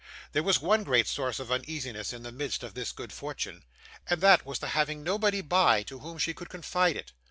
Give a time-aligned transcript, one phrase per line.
[0.31, 3.63] There was one great source of uneasiness in the midst of this good fortune,
[4.09, 7.11] and that was the having nobody by, to whom she could confide it.